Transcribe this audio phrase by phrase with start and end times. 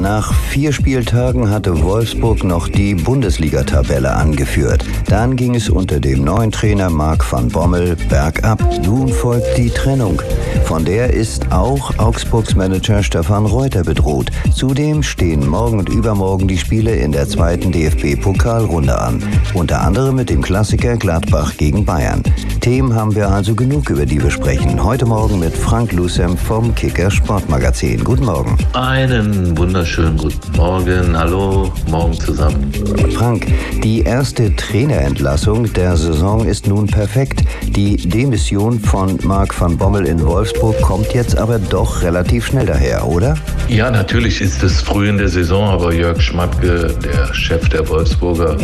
[0.00, 4.84] Nach vier Spieltagen hatte Wolfsburg noch die Bundesliga-Tabelle angeführt.
[5.08, 8.62] Dann ging es unter dem neuen Trainer Marc van Bommel bergab.
[8.84, 10.20] Nun folgt die Trennung.
[10.64, 14.30] Von der ist auch Augsburgs Manager Stefan Reuter bedroht.
[14.54, 19.22] Zudem stehen morgen und übermorgen die Spiele in der zweiten DFB-Pokalrunde an.
[19.54, 22.22] Unter anderem mit dem Klassiker Gladbach gegen Bayern.
[22.60, 24.82] Themen haben wir also genug, über die wir sprechen.
[24.82, 28.02] Heute Morgen mit Frank Lucem vom Kicker Sportmagazin.
[28.04, 28.58] Guten Morgen.
[28.74, 31.16] Einen wunderschönen guten Morgen.
[31.16, 32.72] Hallo, morgen zusammen.
[33.14, 33.46] Frank,
[33.84, 37.42] die erste Trainerentlassung der Saison ist nun perfekt.
[37.62, 43.06] Die Demission von Marc van Bommel in Wolfsburg kommt jetzt aber doch relativ schnell daher,
[43.06, 43.36] oder?
[43.68, 48.56] Ja, natürlich ist es früh in der Saison, aber Jörg Schmatke, der Chef der Wolfsburger,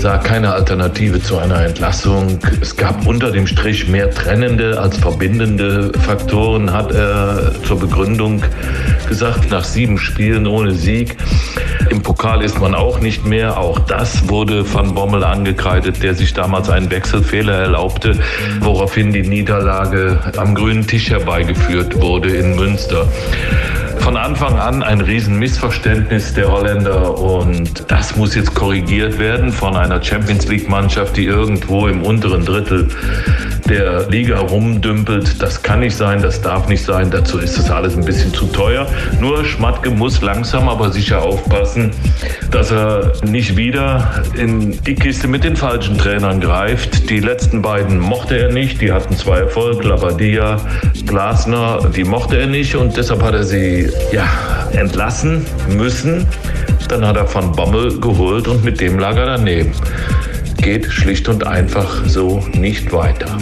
[0.00, 2.38] sah keine Alternative zu einer Entlassung.
[2.60, 8.42] Es gab unter dem Strich mehr trennende als verbindende Faktoren, hat er zur Begründung
[9.08, 11.16] gesagt, nach sieben Spielen ohne Sieg.
[11.90, 13.58] Im Pokal ist man auch nicht mehr.
[13.58, 18.18] Auch das wurde von Bommel angekreidet, der sich damals einen Wechselfehler erlaubte,
[18.60, 23.08] woraufhin die Niederlage am grünen Tisch herbeigeführt wurde in Münster
[24.00, 30.02] von Anfang an ein Riesenmissverständnis der Holländer und das muss jetzt korrigiert werden von einer
[30.02, 32.88] Champions League Mannschaft, die irgendwo im unteren Drittel
[33.68, 35.40] der Liga rumdümpelt.
[35.42, 37.10] Das kann nicht sein, das darf nicht sein.
[37.10, 38.86] Dazu ist das alles ein bisschen zu teuer.
[39.20, 41.90] Nur Schmatke muss langsam aber sicher aufpassen,
[42.50, 47.10] dass er nicht wieder in die Kiste mit den falschen Trainern greift.
[47.10, 48.80] Die letzten beiden mochte er nicht.
[48.80, 50.58] Die hatten zwei Erfolg, Labadia,
[51.06, 51.90] Glasner.
[51.94, 54.26] Die mochte er nicht und deshalb hat er sie ja,
[54.72, 55.44] entlassen
[55.76, 56.26] müssen.
[56.88, 59.72] Dann hat er Van Bommel geholt und mit dem lag er daneben
[60.58, 63.38] geht schlicht und einfach so nicht weiter.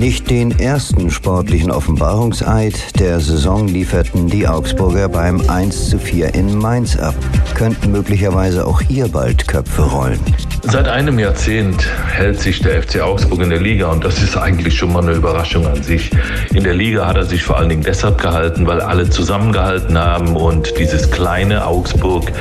[0.00, 6.56] Nicht den ersten sportlichen Offenbarungseid der Saison lieferten die Augsburger beim 1 zu 4 in
[6.56, 7.14] Mainz ab.
[7.54, 10.18] Könnten möglicherweise auch ihr bald Köpfe rollen.
[10.62, 14.78] Seit einem Jahrzehnt hält sich der FC Augsburg in der Liga und das ist eigentlich
[14.78, 16.10] schon mal eine Überraschung an sich.
[16.54, 20.34] In der Liga hat er sich vor allen Dingen deshalb gehalten, weil alle zusammengehalten haben
[20.36, 22.32] und dieses kleine Augsburg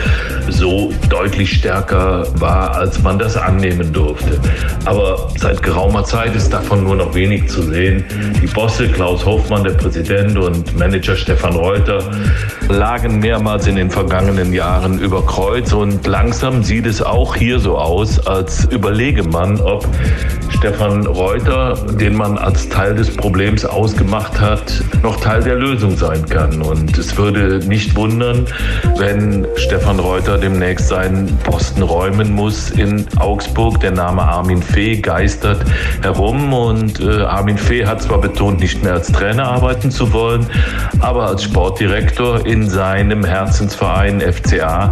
[0.49, 4.39] so deutlich stärker war, als man das annehmen durfte.
[4.85, 8.03] Aber seit geraumer Zeit ist davon nur noch wenig zu sehen.
[8.41, 12.03] Die Bosse Klaus Hofmann, der Präsident und Manager Stefan Reuter
[12.69, 17.77] lagen mehrmals in den vergangenen Jahren über Kreuz und langsam sieht es auch hier so
[17.77, 19.87] aus, als überlege man, ob
[20.59, 26.25] Stefan Reuter, den man als Teil des Problems ausgemacht hat, noch Teil der Lösung sein
[26.25, 26.61] kann.
[26.61, 28.45] Und es würde nicht wundern,
[28.97, 33.79] wenn Stefan Reuter demnächst seinen Posten räumen muss in Augsburg.
[33.79, 35.63] Der Name Armin Fee geistert
[36.01, 40.47] herum und äh, Armin Fee hat zwar betont, nicht mehr als Trainer arbeiten zu wollen,
[40.99, 44.91] aber als Sportdirektor in seinem Herzensverein FCA,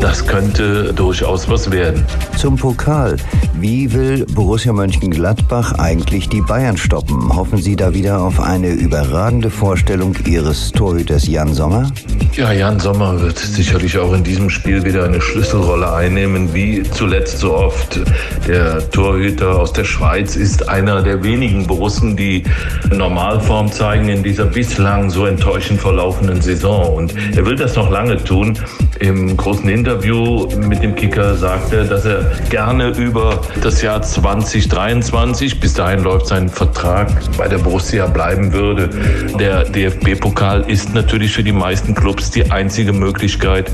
[0.00, 2.04] das könnte durchaus was werden.
[2.36, 3.16] Zum Pokal.
[3.54, 7.34] Wie will Borussia Mönchengladbach eigentlich die Bayern stoppen?
[7.34, 11.90] Hoffen Sie da wieder auf eine überragende Vorstellung Ihres Torhüters Jan Sommer?
[12.32, 17.38] Ja, Jan Sommer wird sicherlich auch in diesem Spiel wieder eine Schlüsselrolle einnehmen, wie zuletzt
[17.38, 18.00] so oft.
[18.46, 22.44] Der Torhüter aus der Schweiz ist einer der wenigen Borussen, die
[22.92, 26.94] Normalform zeigen in dieser bislang so enttäuschend verlaufenden Saison.
[26.94, 28.56] Und er will das noch lange tun.
[29.00, 35.60] Im großen Interview mit dem Kicker sagt er, dass er gerne über das Jahr 2023,
[35.60, 38.90] bis dahin läuft sein Vertrag bei der Borussia bleiben würde.
[39.38, 43.70] Der DFB-Pokal ist natürlich für die meisten Clubs die einzige Möglichkeit,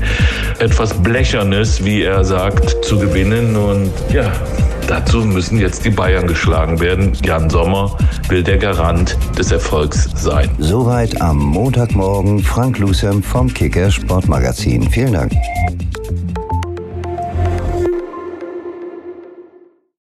[0.59, 3.55] etwas Blechernes, wie er sagt, zu gewinnen.
[3.55, 4.31] Und ja,
[4.87, 7.13] Dazu müssen jetzt die Bayern geschlagen werden.
[7.23, 7.97] Jan Sommer
[8.29, 10.47] will der Garant des Erfolgs sein.
[10.59, 14.87] Soweit am Montagmorgen Frank Lusem vom Kicker Sportmagazin.
[14.91, 15.31] Vielen Dank.